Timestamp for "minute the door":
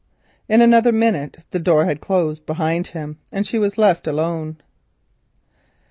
0.91-1.85